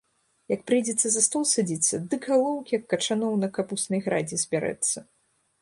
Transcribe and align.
Як 0.53 0.61
прыйдзецца 0.71 1.07
за 1.15 1.21
стол 1.25 1.43
садзіцца, 1.51 2.01
дык 2.13 2.21
галоў, 2.31 2.57
як 2.79 2.83
качаноў 2.95 3.39
на 3.45 3.53
капуснай 3.59 4.05
градзе, 4.07 4.35
збярэцца. 4.47 5.09